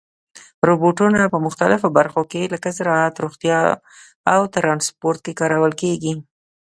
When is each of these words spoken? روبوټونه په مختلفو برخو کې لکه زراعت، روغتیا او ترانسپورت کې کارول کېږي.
روبوټونه 0.67 1.21
په 1.33 1.37
مختلفو 1.45 1.87
برخو 1.97 2.21
کې 2.31 2.41
لکه 2.53 2.69
زراعت، 2.77 3.13
روغتیا 3.23 3.59
او 4.33 4.41
ترانسپورت 4.55 5.19
کې 5.25 5.37
کارول 5.39 5.73
کېږي. 5.81 6.13